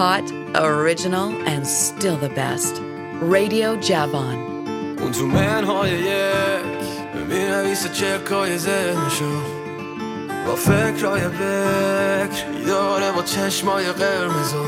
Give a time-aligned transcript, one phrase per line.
[0.00, 2.80] Hot, original, and still the best.
[3.20, 4.36] Radio Javon.
[5.00, 6.86] اون تو منهای یک
[7.28, 9.40] می نویسه چکای ذهنشو.
[10.46, 14.64] با فکرهای بکر داره با چشمای قرمزو.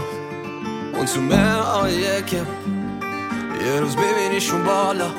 [0.95, 5.11] اون تو منهای یک یه روز میبینیشون بالا.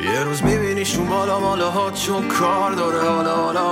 [0.00, 3.08] یه روز میبینیشون بالا مالا ها چون کار داره.
[3.08, 3.70] حالا حالا.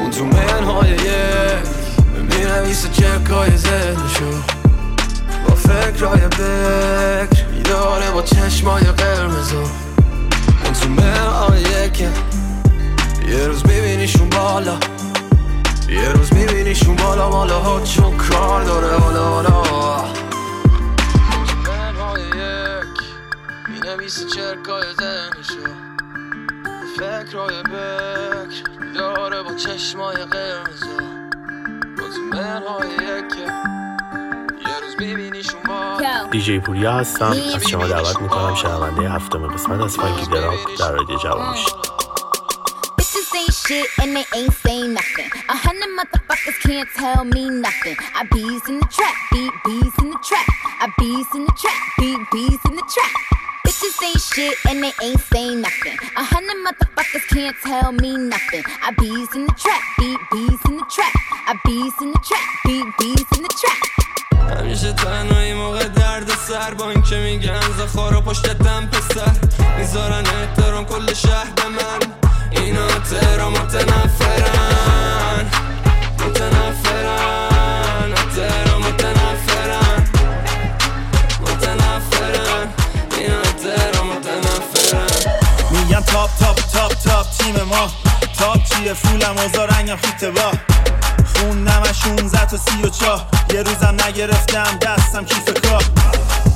[0.00, 1.75] اون تو منهای یک
[2.36, 4.30] می نویسه چکای ذهنشو.
[5.48, 9.58] با فکرهای بکر داره با چشمای قرمزو.
[10.64, 12.00] اون تو منهای یک
[13.28, 14.78] یه روز میبینیشون بالا
[15.88, 20.04] یه روز میبینیشون بالا مالا ها چون کار داره حالا حالا.
[21.66, 23.02] منهای یک
[23.68, 25.70] می نویسه چرکای ذهنشو.
[26.96, 31.15] فکرهای بکر داره با چشمای قرمزو.
[36.31, 41.17] دیجی پوریا هستم از شما دعوت میکنم شنونده هفتم قسمت از فانکی دراک در رادیو
[41.17, 42.01] جوان باشید
[42.97, 45.29] Bitches ain't shit and they ain't saying nothing.
[45.49, 47.97] A hundred motherfuckers can't tell me nothing.
[48.19, 50.47] I bees in the trap, beat bees in the trap.
[50.83, 53.34] I bees in the trap, beat bees in the trap.
[53.85, 55.97] Bitches ain't shit and they ain't saying nothing.
[56.21, 58.63] A hundred motherfuckers can't tell me nothing.
[58.87, 61.13] I bees in the trap, beat bees in the trap.
[61.49, 63.81] I bees in the trap, beat bees in the trap.
[64.59, 69.31] همیشه تنهایی موقع درد سر با این که میگن زخارا پشتتم پسر
[69.77, 71.99] میذارن احترام کل شهر به من
[72.51, 75.04] اینا تهران متنفرن متنفرن
[88.76, 90.52] چیه فولم و رنگم خیته با.
[91.34, 95.82] خوندم از 16 تا سی و چاه یه روزم نگرفتم دستم کیف کاه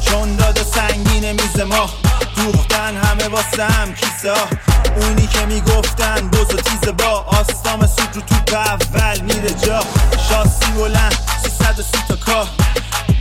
[0.04, 1.90] چون داد سنگین میز ما.
[2.36, 4.32] دوختن همه واسه هم کیسه
[5.00, 7.24] اونی که می‌گفتن بز و تیز با.
[7.26, 9.80] آستام سود رو تو اول میره جا.
[10.28, 12.48] شاسی بلند 330 تا کاه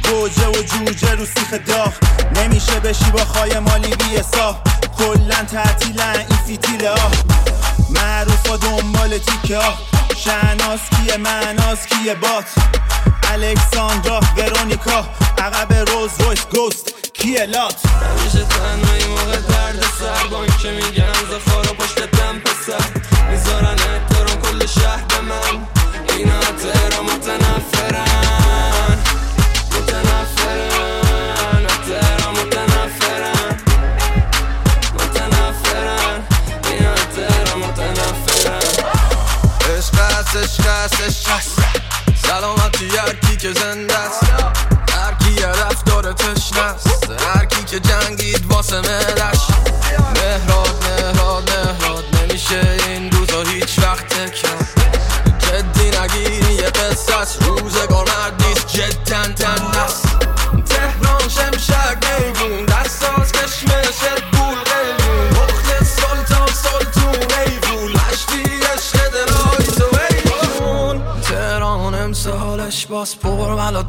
[0.03, 1.93] گوجه و جوجه رو سیخ داغ.
[2.35, 4.55] نمیشه بشی با خای مالی بی حساب.
[4.97, 7.48] کلن تعطیلن این فیتیله ها.
[8.57, 9.61] دنبال تیکه
[10.17, 12.45] شناس کیه مناس کیه؟ بات.
[13.23, 15.07] الکساندرا ورونیکا.
[15.37, 16.93] عقب روز رویس گوست.
[17.13, 19.58] کیه لات؟ همیشه تنهایی موقع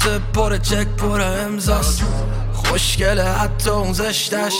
[0.00, 2.02] ملاته پر چک پر امزاست
[2.54, 4.52] خوشگله حتی اون زشتش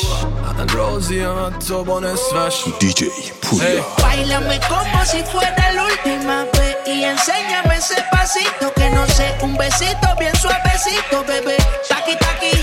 [0.58, 3.10] من راضیم حتی با نصفش دیجی
[3.42, 9.28] پوریا Bailame como si fuera la última vez y enséñame ese pasito que no sé,
[9.46, 11.56] un besito bien suavecito, bebé.
[11.90, 12.54] Taqui taqui,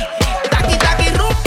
[0.54, 1.47] taqui taqui rumba.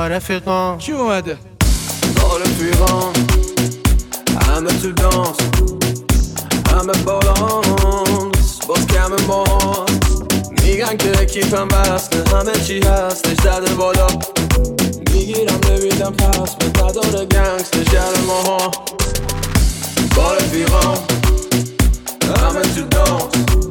[0.00, 1.38] با رفیقام کی اومده؟
[2.16, 3.12] با رفیقام
[4.46, 5.36] همه تو دانس
[6.72, 9.44] همه بالانس باز کم ما
[10.62, 14.06] میگن که کیفم بسته همه چی هستش زده بالا
[15.12, 18.70] می‌گیرم نمیدم پس به نداره گنگست شهر ماها
[20.16, 20.98] با رفیقام
[22.22, 23.69] همه تو دانس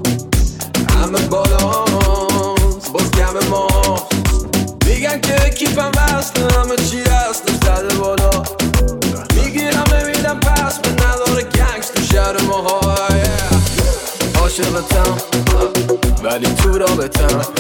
[17.08, 17.59] تو رابطم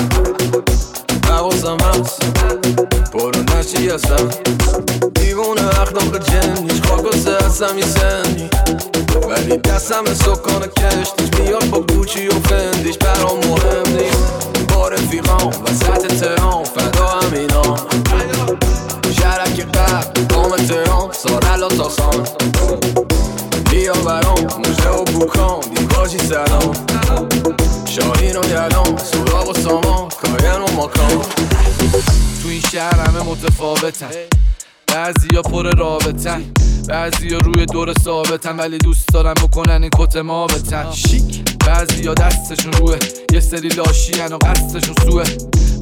[37.11, 40.91] بعضی روی دور ثابتن ولی دوست دارن بکنن این کت ما بتن.
[40.91, 41.58] شیک.
[41.69, 42.97] بعضی ها دستشون روه.
[43.33, 45.23] یه سری لاشی و قصدشون سوه.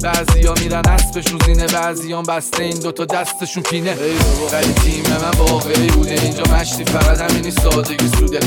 [0.02, 3.94] بعضی ها میرن اسبشون زینه بعضی ها بسته این دوتا دستشون پینه.
[4.52, 6.22] ولی تیم من واقعی بوده.
[6.22, 8.40] اینجا مشتی فقط همینی سادگی سوده.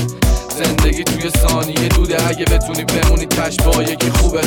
[0.57, 2.29] زندگی توی ثانیه دوده.
[2.29, 4.41] اگه بتونی بمونی کش با یکی خوبه.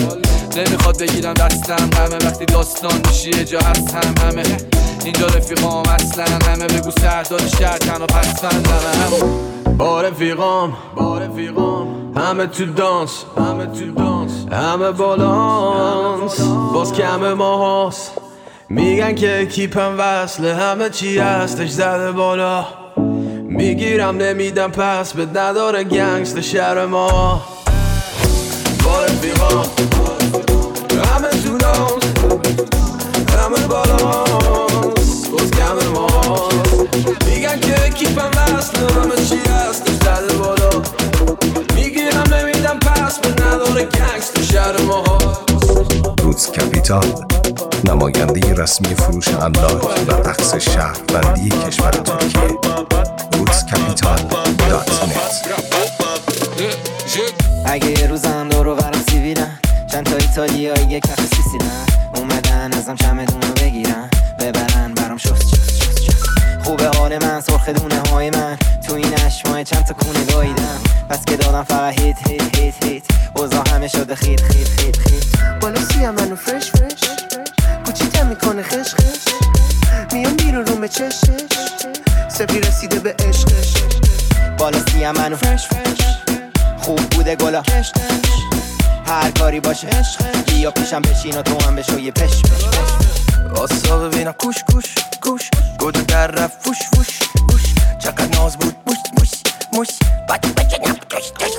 [0.56, 2.16] نمی‌خواد بگیرم دستم همه.
[2.16, 4.56] وقتی داستان میشی جا هست هم همه.
[5.04, 6.66] اینجا رفیقام اصلا همه.
[6.66, 9.44] بگو سردار شهر و پس فندمه
[9.78, 16.40] با رفیقام با رفیقام همه تو دانس همه تو دانس همه بالانس
[16.74, 18.12] باز کم ما هست
[18.68, 22.66] میگن که کیپم وصله همه چی هستش زده بالا.
[23.48, 27.42] می‌گیرم نمیدم پس به نداره گنگست شهر ما.
[28.84, 29.64] با رفیقام
[31.14, 32.04] همه تو دانس
[33.38, 34.43] همه بالانس
[48.64, 51.90] رسمی فروش املاک و رقص شهروندی کشور
[91.14, 93.60] بشین و تو هم بشو یه پش پش پش.
[93.60, 94.84] آسا ببینم کوش کوش
[95.22, 95.50] کوش.
[95.80, 97.06] گوجه در رفت فوش فوش
[97.50, 97.62] فوش.
[97.98, 99.28] چقدر ناز بود موش موش
[99.72, 99.88] موش.
[100.28, 101.52] بچه بچه نم کش کش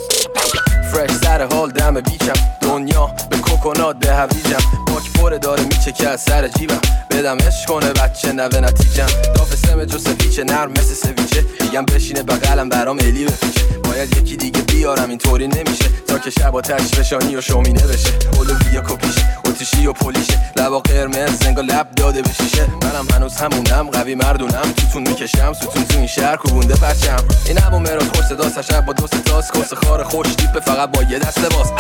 [0.94, 4.58] فرش سر حال دم بیچم دنیا به کوکونات به هویجم.
[4.88, 6.80] باک پره داره میچه از سر جیبم.
[7.10, 9.08] بدم عشق کنه بچه نوه نتیجم.
[9.36, 11.46] داف سم جو سفیچه نرم مثل سویچه.
[11.62, 13.62] میگم بشینه بغلم برام الی بپیچه.
[13.96, 15.86] باید یکی دیگه بیارم اینطوری نمیشه.
[16.08, 19.16] تا که شب آتش فشانی و شومینه بشه اولویا کپیش
[19.46, 22.68] اتیشی و پلیشه لبا قرمز زنگا لب داده به شیشه.
[22.82, 24.74] منم هنوز همونم قوی مردونم.
[24.78, 27.24] توتون می‌کشم ستون تو این شهر کوبونده پرچم.
[27.46, 29.52] این همون مراد پر صدا سشب با دو تاس.
[29.52, 31.72] کس خار خوش دیپه فقط با یه دسته باز.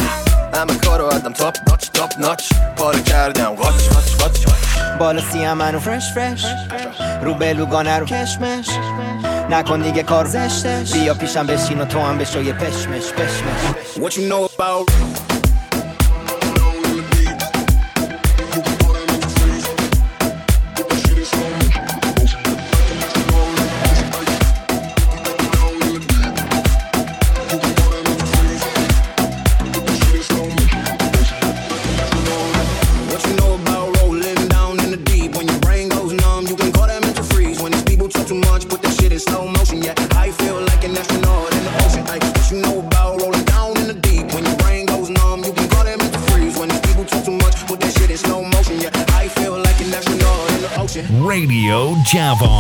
[0.54, 2.44] همه کارو ادم تاپ ناچ تاپ ناچ
[2.76, 4.56] پاره کردم قاچ قاچ قاچ
[5.00, 6.46] بالا سیم منو فرش فرش
[7.24, 8.68] رو بلوگانه رو کشمش.
[9.50, 10.94] نکن دیگه کار زشتش.
[10.94, 15.25] بیا پیشم بشین و تو هم بشو یه پشمش پشمش What you know about
[52.06, 52.55] Java.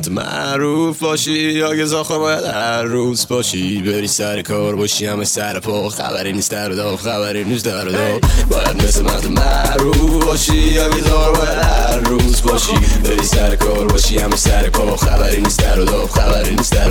[0.00, 1.32] تو معروف باشی.
[1.32, 3.82] یا یه زاخه باید هر روز باشی.
[3.82, 5.06] بری سر کار باشی.
[5.06, 5.88] همه سر پا.
[5.88, 10.56] خبری نیست در داف خبری نیست در داف باید مثل من معروف باشی.
[10.56, 11.02] یا یه
[11.36, 12.74] باید هر روز باشی.
[13.04, 14.18] بری سر کار باشی.
[14.18, 14.96] همه سر پا.
[14.96, 16.88] خبری نیست در داف خبری نیست در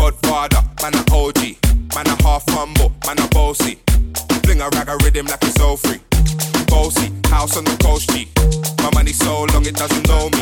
[0.00, 1.40] Godfather, man a OG,
[1.94, 3.78] man a half humble, man a bossy.
[4.42, 6.00] Fling a rag a rhythm like it's all free.
[6.80, 8.26] Bossy, house on the coast G.
[8.82, 10.40] My money so long it doesn't know me.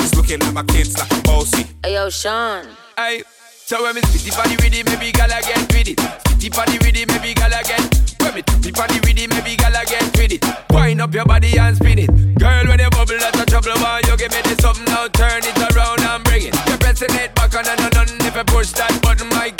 [0.00, 1.66] It's looking at my kids like I'm bossy.
[1.84, 2.64] Hey yo, Sean.
[2.96, 3.22] Hey,
[3.66, 5.98] so when me spitty body with it, maybe gala get with it.
[6.00, 7.84] Spitty body with it, maybe gala get.
[8.24, 10.40] When me spitty body with it, maybe gala get with it.
[10.72, 12.08] Wind up your body and spin it.
[12.40, 13.76] Girl, when you bubble, that's a trouble.
[13.76, 15.08] Why you give me this something now?
[15.12, 16.56] Turn it around and bring it.
[16.72, 19.52] You're pressing it back on and on if you push that button, my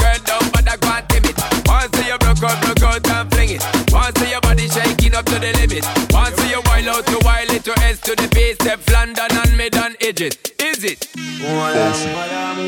[5.52, 5.84] the limit.
[6.12, 9.26] Want see you while out, to while it to S to the base, step London
[9.30, 10.52] and mid and Egypt.
[10.62, 11.04] Is it?
[11.04, 12.08] Fancy.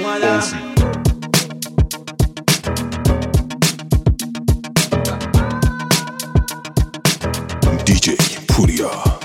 [0.02, 0.56] Fancy.
[7.84, 8.16] DJ
[8.46, 9.17] Puria.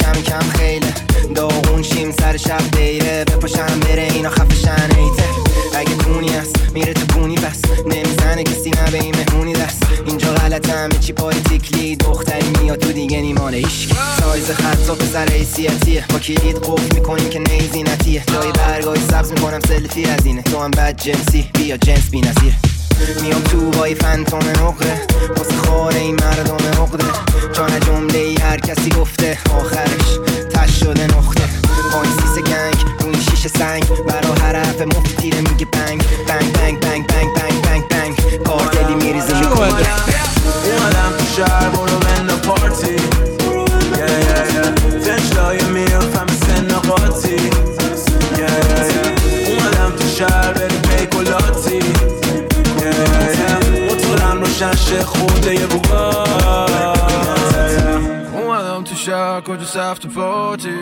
[0.00, 0.92] کم کم خیله.
[1.34, 3.24] داغون شیم سر شب دیره.
[3.24, 5.28] بپاشم بره اینا خفشن ایته.
[5.74, 7.60] اگه کونی هست میره تو کونی بس.
[7.86, 9.82] نمی‌زنه کسی نه به این مهمونی دست.
[10.06, 11.34] اینجا غلطم چی پای
[12.00, 13.56] دختری میاد تو دیگه نیمانه.
[13.56, 13.88] ایش
[14.20, 16.04] سایز خط و پسر حیثیتیه.
[16.08, 20.42] با کلید قفل می‌کنیم که نیزی نتیه جای برگای سبز می‌کنم سلفی از اینه.
[20.42, 21.50] تو هم بد جنسی.
[21.54, 22.67] بیا جنس بی نظیر
[23.22, 25.00] میام تو بای فنتوم نقره
[25.36, 27.04] واسه خار این مردم عقده
[27.52, 29.38] جان جمله ای هر کسی گفته.
[29.50, 30.18] آخرش
[30.54, 31.37] تش شده نقطه.
[59.68, 60.78] کجا سفت پارتی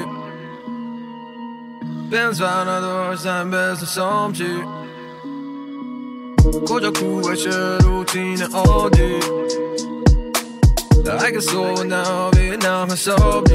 [2.10, 4.44] بنز و نداشتم بزن سامچی
[6.68, 9.14] کجا کوبشه روتین عادی
[11.20, 13.54] اگه صبح نبینم حسابی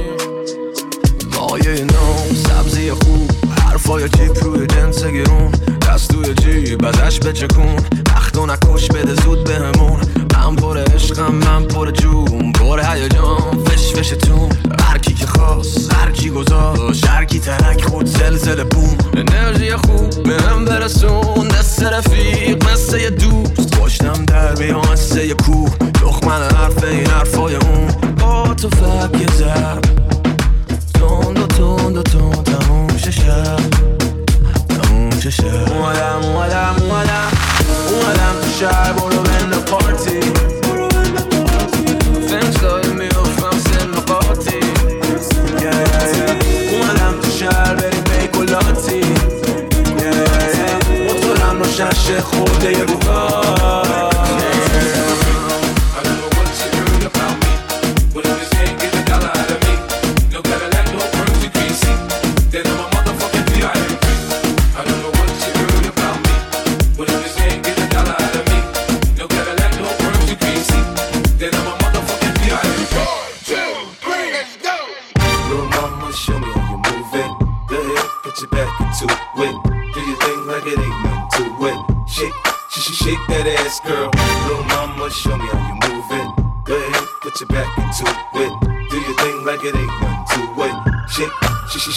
[1.36, 3.32] مایه نو سبزی خوب
[3.66, 5.52] حرفای چیپ روی جنس گرون
[5.88, 7.76] دست توی جیب ازش بچکون
[8.16, 10.02] وقتو نکش بده زود بهمون
[10.52, 12.80] من پر عشقم من پر جون پر
[17.42, 18.98] ترک خود سلسله بوم.
[19.16, 21.48] انرژی خوب به هم برسون.
[21.48, 22.64] دست رفیق
[23.02, 23.80] یه دوست.
[23.80, 25.70] پشتم در بیان مثل یه کوه.
[25.78, 27.88] دخمن حرف این حرفای اون.
[28.20, 29.82] با تو فک یه زب
[30.94, 33.60] تند و تند و تند تموم شب.
[34.70, 35.46] تموم شب.
[35.46, 37.32] اومدم اومدم اومدم.
[37.90, 40.61] اومدم تو شهر برو بند پارتی.
[51.82, 53.61] جشن خورده روحان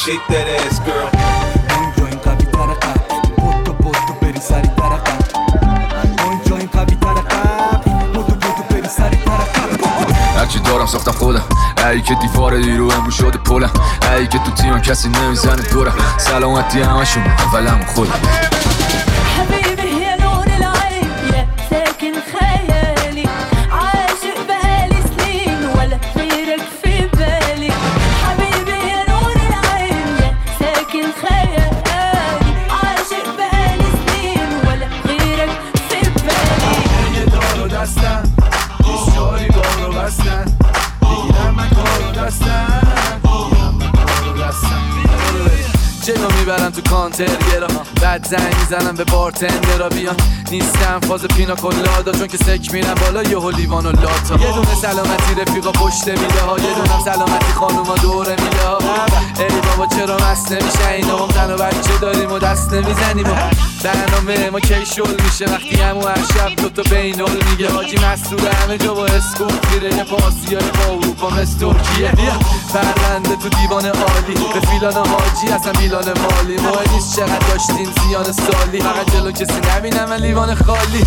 [0.05, 1.11] shake that ass, girl.
[10.37, 11.45] هرچی دارم ساختم خودم
[11.91, 13.71] ای که دیوار دیرو امو شده پلم
[14.17, 18.21] ای که تو تیمم کسی نمی‌زنه دورم سلامتی همشون اولم خودم
[47.21, 47.67] می‌برم تو کانتر گرا
[48.03, 50.17] بعد زنگ می‌زنم به بارتندرا بیان.
[50.51, 53.23] نیستم فاز پینا کلادا چون که سک میرم بالا.
[53.23, 54.45] یه لیوان و لاتا.
[54.45, 56.59] یه دونه سلامتی رفیقا پشت میله ها.
[56.59, 58.79] یه دونه سلامتی خانوما دوره میله ها.
[59.39, 63.27] ای بابا چرا مست نمیشه اینا هم زن و بچه داریم و دست نمی‌زنیم
[63.85, 67.71] برنامه ما کی شل میشه وقتی همو هر شب تو تو بینول میگه.
[67.71, 69.97] حاجی مسئول همه جا با اسکوپ میره.
[69.97, 72.13] یه پاسیای با اروپا مثل ترکیه.
[72.75, 74.35] پرونده تو دیوان عالی.
[74.55, 76.57] به فیلان حاجی اصلا میلان مالی.
[76.57, 78.81] مهم نیست چقدر داشتیم زیان سالی.
[78.81, 81.05] فقط جلو کسی نبینم من لیوان خالی.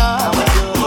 [0.00, 0.79] همون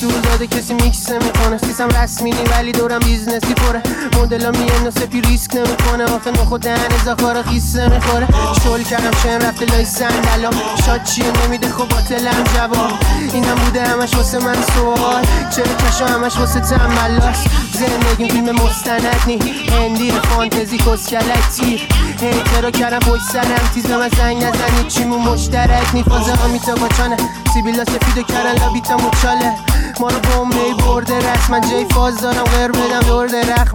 [0.00, 3.82] دستور داده کسی میکس می‌کنه سیسم رسمی نی ولی دورم بیزنسی پره
[4.18, 6.04] مدلا میان و سپی ریسک نمی‌کنه.
[6.04, 8.26] آخه نخو دهن زخار خیسه می‌خوره
[8.64, 10.52] شل کردم شم رفته لای سندلام
[10.86, 12.92] شاد چیه نمیده خب باطلم جواب.
[13.32, 15.24] اینم بوده همش واسه من سوال.
[15.56, 17.36] چرا کشا همش واسه تنبلاس
[17.72, 19.38] زندگیم فیلم مستند نی
[19.72, 21.88] هندی فانتزی کسکلک تیر
[22.20, 24.88] هیترا کردم پشت سرم تیز من زنگ نزنید.
[24.88, 27.16] چیمون مشترک نی فازه ها میتا باچانه
[27.54, 29.54] سیبیلا سفیدو کردن لابیتا مچاله.
[30.00, 33.74] ما رو برده رسما جای فاز دارم غیر بدم دور درخ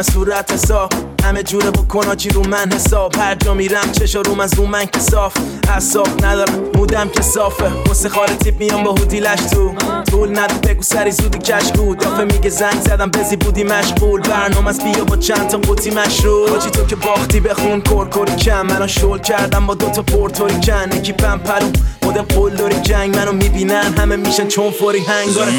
[0.00, 0.92] تخمم صورت حساب.
[1.24, 3.16] همه جوره بکن آجی رو من حساب.
[3.18, 5.36] هر جا میرم چشا روم از رو من که صاف
[5.76, 7.68] حساب ندارم مودم که صافه.
[7.86, 9.74] واسه خاله تیپ میام با هودی لش تو.
[10.10, 11.98] طول نده بگو سری زودی کش بود.
[11.98, 14.20] دافه میگه زنگ زدم بزی بودی مشغول.
[14.20, 16.48] برنامه از بیا با چند تا قوطی مشروب.
[16.48, 18.66] آجی تو که باختی بخون کرکری کم.
[18.66, 21.66] منو شل کردم با دوتا پورتوریکن اکیپم پرو
[22.02, 23.16] مدم قول داری جنگ.
[23.16, 25.52] منو می‌بینن همه میشن چون فوری هنگاره.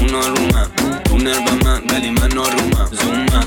[0.00, 0.89] اونا رو من.
[1.24, 3.46] به من ولی من نارومم زومم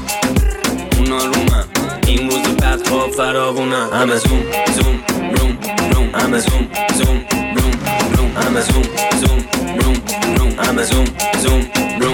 [0.98, 1.64] اونا رو من
[2.08, 4.44] این روز بعد خواب فراوونم همه زوم
[4.76, 5.00] زوم
[5.38, 5.58] روم
[5.94, 7.72] روم همه زوم زوم روم
[8.18, 8.84] روم همه زوم
[9.22, 9.46] زوم
[9.80, 9.96] روم
[10.38, 11.06] روم همه زوم
[11.44, 11.62] زوم
[12.02, 12.12] روم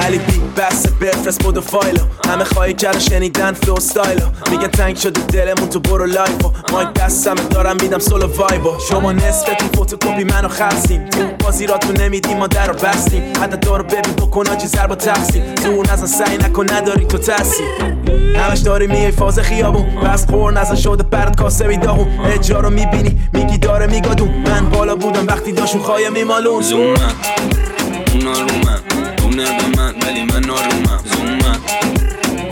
[0.00, 2.00] علی بی بس بفرست بود و فایلو.
[2.28, 7.34] همه خواهی کردن شنیدن فلو ستایلو میگن تنگ شده دلمون تو برو لایفو مایک دستم
[7.34, 11.08] دارم میدم سولو وایبو شما نصفتون فوتوکپی منو خستیم.
[11.08, 13.22] تو بازی را تو نمیدیم ما در رو بستیم.
[13.42, 17.66] حتی دارو ببین بکن آجی ضرب و تقسیم تو نزن سعی نکن نداری تو تاثیر
[18.36, 19.86] همش داری میای فاز خیابون.
[20.04, 22.06] بس پر نزن شده برات کاسه داغون.
[22.24, 24.28] اجرا رو می‌بینی میگی داره میگادون.
[24.28, 26.62] من بالا بودم وقتی داشون خواهی میمالون.
[26.62, 27.14] زومم
[28.14, 28.67] اونا رو
[29.38, 31.60] من دونر به من ولی من نارومم زومم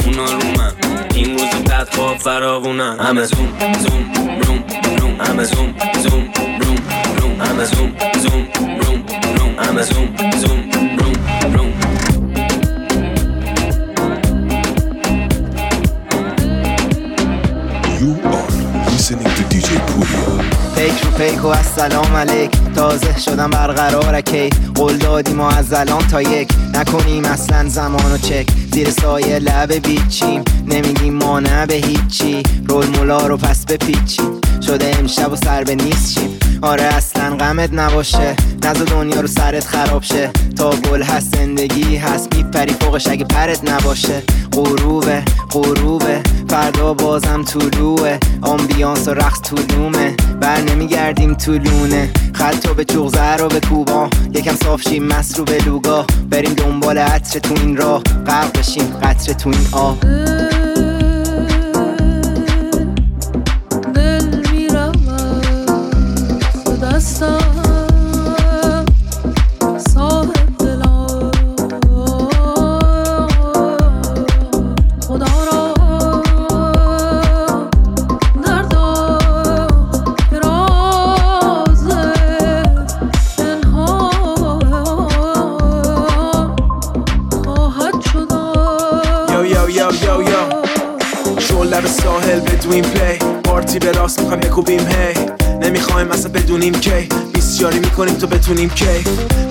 [0.06, 0.72] اونا رو من
[1.14, 4.64] این روز بعد خواب فراوونم همه زوم زوم روم
[4.98, 6.76] روم همه زوم زوم روم
[7.18, 8.48] روم همه زوم زوم
[8.80, 9.04] روم
[9.38, 11.14] روم همه زوم زوم روم
[11.54, 11.72] روم
[18.00, 20.65] You are listening to DJ Puria.
[20.76, 22.50] پیک رو پیک و السلام علیک.
[22.74, 26.48] تازه شدم برقرار کی؟ قول دادی ما از الان تا یک.
[26.74, 28.46] نکنیم اصلا زمان و چک.
[28.72, 30.44] زیر سایه لب بیچیم.
[30.66, 32.42] نمیگیم ما نه به هیچی.
[32.68, 36.18] رول مولا رو پس به پیچیم شده امشب و سر به نیست
[36.62, 38.36] آره اصلا غمت نباشه.
[38.64, 40.30] نزا دنیا رو سرت خراب شه.
[40.56, 42.36] تا گل هست زندگی هست.
[42.36, 44.22] میپری فوقش اگه پرت نباشه.
[44.52, 46.20] غروبه غروبه.
[46.48, 53.60] فردا بازم طلوعه آمبیانس و رقص طولومه بر نمیگردیم طولونه خط به چغزه رو به
[53.60, 54.10] کوبا.
[54.34, 56.06] یکم صاف شیم مست رو به لوگا.
[56.30, 58.02] بریم دنبال عطر تو این راه.
[58.26, 59.96] غرق بشیم قطر تو این آه
[92.66, 95.25] ساحل بدویم پلی پارتی به راست می‌خوایم بکوبیم هی.
[95.76, 97.08] نمی‌خوایم اصلا بدونیم کی.
[97.34, 99.04] بیسیاری می‌کنیم تو بتونیم کی.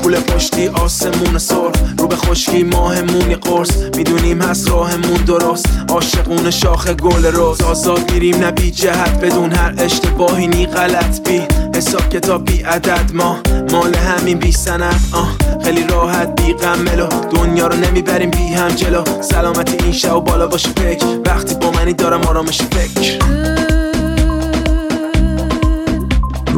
[0.03, 1.71] کوله پشتی آسمون سر.
[1.97, 3.77] رو به خشکی ماهمون قرص.
[3.97, 5.65] می‌دونیم هست راهمون درست.
[5.89, 9.19] عاشقون شاخ گل روز آزاد میریم نه بی جهت.
[9.19, 11.29] بدون هر اشتباهی نی غلط.
[11.29, 11.41] بی
[11.75, 13.11] حساب کتاب بی عدد.
[13.13, 13.39] ما
[13.71, 16.41] مال همین بی سند آه خیلی راحت.
[16.41, 19.03] بی غم mellow دنیا رو نمی‌بریم بی هم جلو.
[19.21, 21.05] سلامتی این شب بالا باشه فکر.
[21.25, 23.54] وقتی با منی دارم آرامش فکر.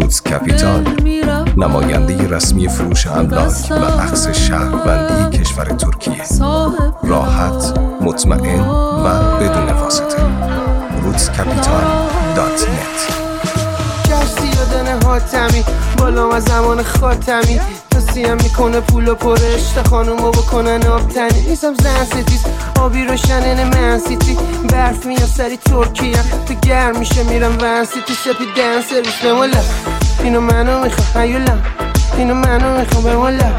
[0.01, 0.87] روز کپیتال
[1.57, 6.23] نماینده رسمی فروش املاک و عکس شهروندی کشور ترکیه.
[7.03, 10.23] راحت مطمئن و بدون واسطه.
[11.03, 11.83] روز کپیتال
[12.35, 13.17] دات نت
[15.97, 17.59] بالا از زمان خاتمی.
[18.17, 22.45] توصیم می‌کنه پول و پرش تا خانومو بکنن آبتنی نیستم زن ستیز
[22.79, 24.37] آبی روشنن من سیتی.
[24.69, 28.13] برف میاد سری ترکیه تو گرم میشه میرم ون سیتی.
[28.13, 29.63] سپی دن سرویس بمولا
[30.23, 31.57] اینو منو می‌خوام هیولا
[32.17, 33.51] اینو منو می‌خوام بمولا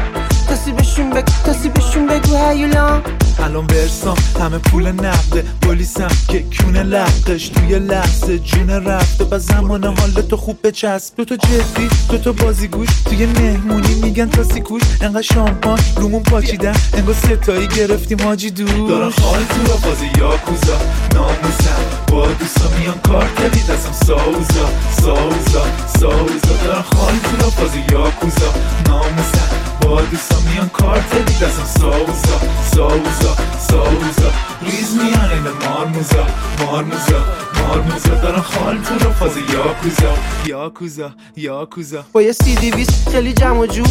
[0.51, 3.01] کسی بهشون بگو کسی بهشون بگو هیولا
[3.43, 5.43] الان برسام همه پول نقده.
[5.61, 9.23] پلیسم که کونه لقش توی لحظه جون رفته.
[9.31, 11.15] و زمان حال تو خوب بچسب.
[11.17, 12.87] دو تا جدی دو تا بازیگوش.
[13.05, 16.75] توی مهمونی میگن تا سیکوش انقدر شامپان رومون پاچیدن.
[16.93, 20.77] انگار ستایی گرفتیم حاجی دور دارن خال تو را بازی یاکوزا.
[21.15, 21.81] ناموسم
[22.11, 24.69] با دوستا میان کارتلی دستم ساوزا
[25.01, 25.65] ساوزا
[25.99, 26.63] ساوزا.
[26.63, 28.53] دارن خال تو را بازی یاکوزا.
[28.87, 29.68] ناموسم.
[29.81, 32.39] با دوستا میان کارتلی دستم ساوزا
[32.75, 33.35] ساوزا
[33.67, 36.27] ساوزا ریز میان این مارموزا
[36.59, 37.25] مارموزا
[37.61, 40.13] مارموزا دارن خال تو را بازی یاکوزا
[40.45, 43.83] یاکوزا یاکوزا با یه سی دیویس خیلی جمع و جو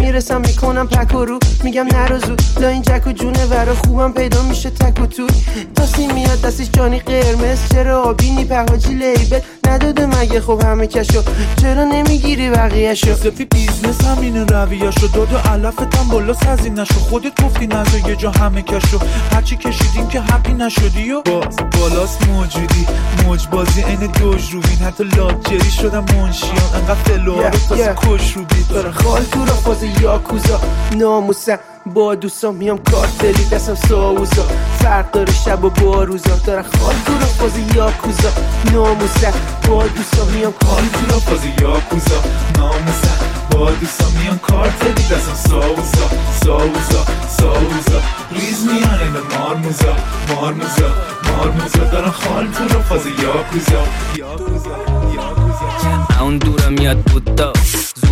[0.00, 4.12] می‌رسم می‌کنم پک و رو میگم نرو زود لا این جک و جونه ورا خوبم
[4.12, 5.28] پیدا میشه تک و توی
[5.74, 11.22] تاسی میاد دستش جانی قرمز چرا آبی نی پهاجی لیبل نداده مگه خب همه کشو
[11.60, 18.08] چرا نمی‌گیری بقیهشو سپی بیزنس همین رویاشو داد و علفتم بالا هزینهشو خودت گفتی نزا
[18.08, 18.98] یه جا همه کشو
[19.32, 22.86] هرچی کشیدیم که حقی نشدی و باز بالاست موجودی.
[23.26, 24.78] موج بازی عین دوج روبین.
[24.78, 26.74] حتی لاجری شدم منشیان.
[26.74, 30.60] انقدر فلوها رو تازه کش رو بید داره خال تو را فاز یاکوزا.
[30.96, 31.58] ناموسم.
[31.86, 34.42] با دوستان میام کارتلی دستم ساوزا.
[34.78, 38.28] فرق داره شب و با روزا داره خال تو را فاز یاکوزا.
[38.72, 39.32] ناموسم
[39.68, 42.22] با دوستان میام خال تو را بازی یاکوزا.
[42.58, 43.18] ناموسم
[43.50, 44.90] با دوستا میان کارتلی.
[44.90, 46.08] دستم ساوزا.
[46.44, 48.00] ساوزا ساوزا.
[48.30, 49.96] ریز میان این مارموزا.
[50.28, 50.90] مارموزا
[51.28, 51.84] مارموزا.
[51.92, 53.82] دارن خال تو را بازی یاکوزا.
[54.16, 54.76] یاکوزا
[55.14, 56.20] یاکوزا.
[56.20, 57.52] اون دورا میاد بوتا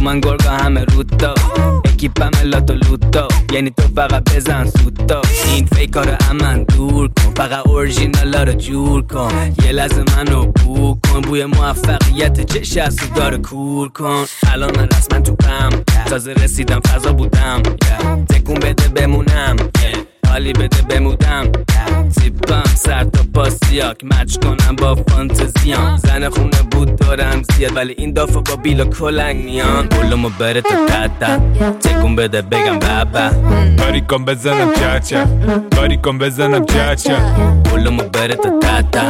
[0.00, 1.34] زومن گرگا همه روتا.
[1.84, 3.28] اکیپم لاتو لوتا.
[3.52, 5.22] یعنی تو فقط بزن سوتا.
[5.46, 7.34] این فیکار امن دور کن.
[7.36, 9.54] فقط اورژینالا رو جور کن.
[9.64, 11.20] یه لحظه منو بو کن.
[11.20, 14.24] بوی موفقیت چه شست داره کور کن.
[14.52, 15.70] الان من رسما تو پم.
[16.06, 17.62] تازه رسیدم فضا بودم.
[18.28, 19.56] تکون بده بمونم.
[20.30, 21.52] حالی بده بمودم
[22.08, 23.96] زیبم سر تا پا سیاک.
[24.04, 25.96] مچ کنم با فانتزیام.
[25.96, 29.86] زن خونه بود دارم زیاد ولی این دافع با بیل و کلنگ میان.
[29.88, 31.38] بلومو بره تا تتا
[31.72, 33.30] تکون بده بگم بابا.
[33.78, 35.24] کاری کن بزنم چاچا.
[35.76, 37.18] کاری کن بزنم چاچا.
[37.72, 39.08] بلومو بره تا تتا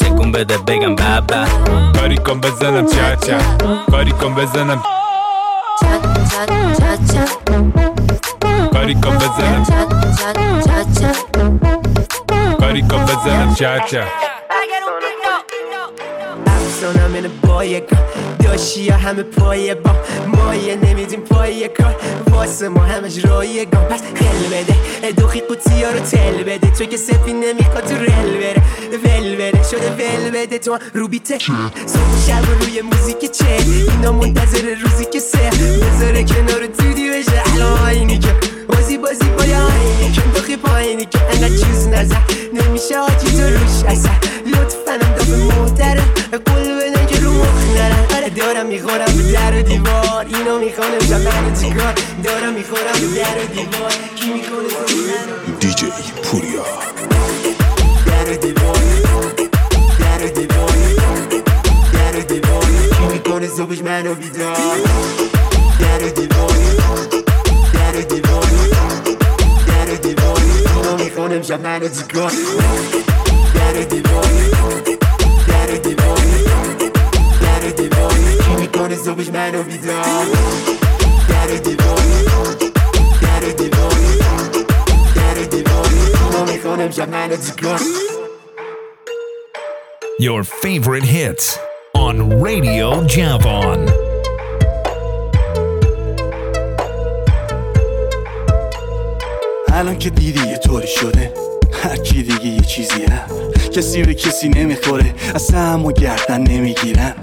[0.00, 1.44] تکون بده بگم بابا.
[1.94, 3.38] کاری کن بزنم چاچا.
[3.90, 4.82] کاری کن بزنم.
[8.72, 9.64] کاری کن بزنم
[12.60, 13.54] کاری کن بزنم
[16.82, 17.96] چاچا می‌زنم این بایگا
[18.44, 19.90] داشی یا همه پایه با
[20.26, 21.96] مایه نمیدیم پایه کار.
[22.30, 23.84] واسه ما همش رایگان.
[23.84, 25.12] پس خل بده.
[25.12, 26.70] دوخی قوطی ها رو تل بده.
[26.70, 28.62] تو که سفی نمی‌خواد تو رل بره.
[29.04, 30.58] ول بره شده ول بده.
[30.58, 31.38] تو رو بیته.
[31.38, 33.46] صبح شب روی موزیک چه؟
[33.90, 35.50] اینا منتظر روزی که سه.
[35.50, 38.34] بذاره کنار دودی بشه الان اینی که
[38.68, 40.20] بازی بازی با آینی که.
[40.34, 42.22] دوخی پایینی که انقدر چیز نزن.
[42.52, 44.12] نمیشه آجی تو روش اصلا.
[44.46, 46.08] لطفا هم دفع محترم
[46.44, 46.71] قول
[48.22, 53.38] آره دارم می‌خورم به در و دیوار اینو می‌خوانم زمان چیکار دارم می‌خورم به در
[53.38, 54.68] و دیوار کی می‌کنه
[55.44, 55.86] تو دیجی
[56.22, 56.64] پوریا
[58.06, 58.78] در و دیوار
[59.98, 60.70] در و دیوار
[61.92, 62.64] در و دیوار
[62.98, 64.56] کی می‌کنه صبحش منو بیدار
[65.80, 66.52] در و دیوار
[67.72, 68.46] در و دیوار
[69.66, 70.40] در و دیوار
[70.76, 72.32] اینو می‌خوانم شب منو چیکار
[90.28, 91.46] Your favorite hits
[91.94, 93.80] on Radio Javon.
[99.72, 101.34] الان که دیدی یه طوری شده
[101.82, 107.14] هر کی دیگه یه چیزی رفت کسی به کسی نمی‌خوره اصلا همو گردن نمی‌گیرن.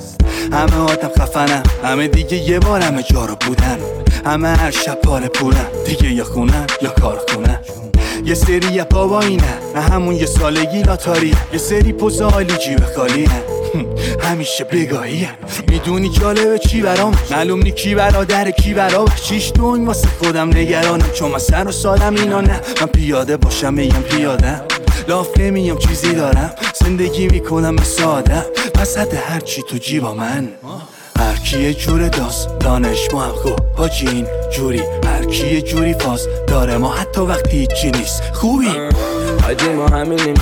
[0.52, 3.78] همه آدم خفنم همه دیگه یه بار همه جا رو بودن.
[4.26, 7.60] همه هر شب پاره پورن دیگه یا خونن یا کار خونن
[8.26, 9.44] یه سری یه پا اینه
[9.76, 11.34] نه همون یه سالگی لاتاری.
[11.54, 13.28] یه سری پوز عالی جیب خالی
[14.20, 15.30] همیشه بگاهیه
[15.68, 19.06] می‌دونی جالبه چی برام؟ معلوم نی کی برادر کی برا.
[19.24, 22.62] چیش دون واسه خودم نگرانم چون من سر و سالم اینا نه.
[22.82, 24.62] من پیاده باشم میگم پیاده.
[25.08, 26.52] لاف نمیم چیزی دارم.
[26.86, 28.46] زندگی می‌کنم ساده.
[28.82, 30.50] وسط هر چی تو جیبا من.
[31.20, 33.60] هر کی یه جور داست دانش ما هم خوب.
[34.52, 34.84] جوری.
[35.20, 38.24] هر کی یه جوری فاز داره ما حتی وقتی هیچی نیست.
[38.34, 38.72] خوبی؟
[39.44, 40.34] حاجی ما همینیم.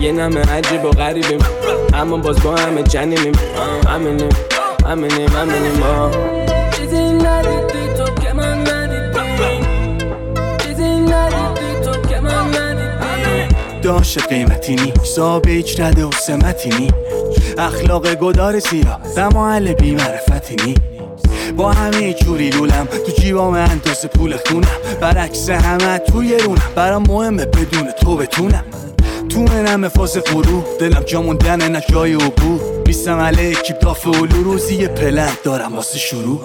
[0.00, 1.38] یه نمه عجیب و غریبیم.
[1.94, 3.32] اما باز با همه جنیمیم.
[3.88, 4.28] همینیم
[4.86, 6.10] همینیم همینیم ما
[6.76, 9.66] چیزی ندیدی تو که من ندیدی
[10.58, 14.92] چیزی ندیدی تو که من ندیدی داشت قیمتی نی.
[15.02, 16.90] حساب هیچ رده و سمتی نی.
[17.58, 20.74] اخلاق گدار سیرا دماعل بی معرفتی نی.
[21.56, 22.88] با همه جوری لولم.
[23.06, 24.68] تو جیبام اندازه پول خونم.
[25.00, 26.62] برعکس همه توی رونم.
[26.74, 28.64] برام مهمه بدون تو بتونم.
[29.28, 32.60] تو منم فاز فرو دلم جا موندنه نه جای عبور.
[32.86, 36.40] میستم علیه داف اولو روزی یه پلن دارم واسه شروع.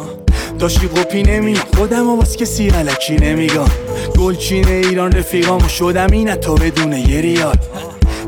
[0.60, 1.66] داشتی قپی نمیام.
[1.78, 3.66] خودم و باز کسی علکی نمیگم
[4.20, 7.56] گلچین ایران رفیقامو شدم اینه تا بدون یه ریال.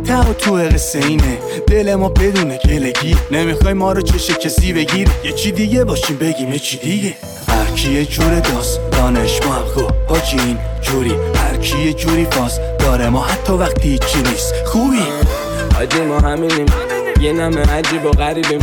[0.06, 1.38] تا تو قصه اینه.
[1.68, 3.16] دل ما بدون گلگی.
[3.32, 5.10] نمی‌خوای ما رو چشه کسی بگیر.
[5.24, 7.14] یه چی دیگه باشیم بگیم یه چی دیگه.
[7.48, 9.92] هر کی یه جور داست دانش ما هم خوب.
[10.08, 11.16] حاجی این جوری.
[11.36, 14.54] هر کی یه جوری فاز داره ما حتی وقتی هیچی نیست.
[14.66, 15.04] خوبی؟
[15.76, 16.66] حاجی ما همینیم.
[17.22, 18.60] یه نمه عجیب و غریبیم.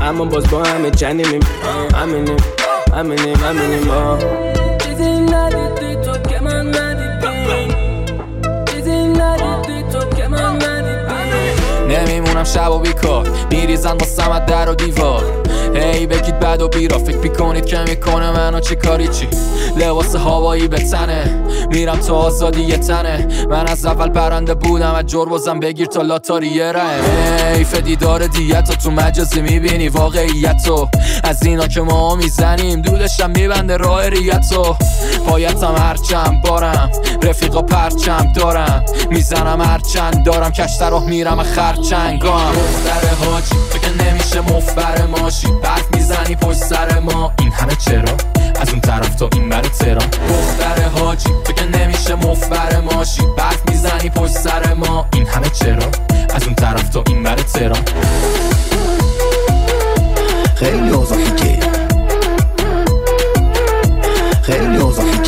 [0.00, 1.40] اما باز با همه جنیمیم.
[1.94, 2.36] همینیم.
[2.94, 3.84] همینیم همینیم.
[3.88, 4.18] ما
[4.78, 5.04] چیزی
[12.44, 13.28] نمیمونم شب و بیکار.
[13.50, 15.24] میریزن از در و دیوار.
[15.74, 16.98] هی بگید بد و بیرا.
[16.98, 19.28] فکر می‌کنید که می‌کنه منو چی کاری چی؟
[19.76, 21.42] لباس هوایی به تنه.
[21.70, 23.46] میرم تو آزادی یه تنه.
[23.50, 26.82] من از اول پرنده بودم از جربازم بگیر تا لاتاری یه راه
[27.54, 30.68] حیف دیدار دیت تو مجازی می‌بینی واقعیت
[31.24, 34.76] از اینا که ما می‌زنیم دودشم میبنده راه ریتو.
[35.26, 36.90] پایتم هرچند بارم
[37.22, 38.84] رفیقا پرچم دارم.
[39.10, 40.50] می‌زنم هرچند دارم.
[40.50, 41.42] کشتر راه میرم
[42.34, 47.32] خرچنگام دختر حاجی تو که نمیشه مفبر ماشی برف می‌زنی پشت سر ما.
[47.38, 48.16] این همه چرا؟
[48.60, 50.08] از اون طرف تا این بر تهران.
[50.28, 55.06] دختر حاجی تو که نمیشه مفبر ماشی برف می‌زنی پشت سر ما.
[55.12, 55.90] این همه چرا؟
[56.34, 57.84] از اون طرف تا این بر تهران.
[60.54, 61.58] خیلی اوضاعی که
[64.42, 65.18] خیلی اوضاعی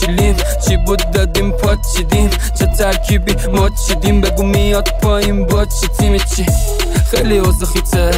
[0.00, 0.36] چیلیم؟
[0.68, 6.46] چی بود دادیم پاچیدیم؟ چه ترکیبی ما چیدیم بگو میاد پایین با چی تیمی چی؟
[7.10, 8.10] خیلی اوزخیته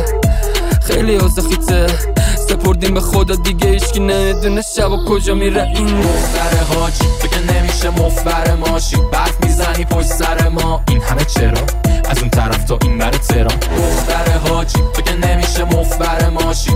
[0.83, 1.87] خیلی اوزخیته.
[2.49, 6.01] سپردیم به خدا دیگه ایشکی نمی‌دونه شب و کجا میره این.
[6.01, 10.83] دختر حاجی که نمیشه مفبر ماشی برف می‌زنی پشت سر ما.
[10.89, 11.67] این همه چرا؟
[12.11, 13.57] از اون طرف تا این بر تهران.
[13.57, 16.71] دختر حاجی که نمیشه مفبر ماشی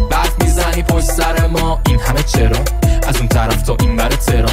[3.12, 4.48] از اون طرف تا این بر ترا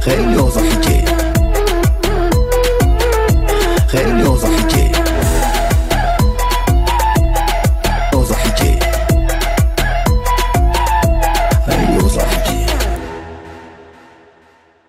[0.00, 1.13] خیلی اوضاع که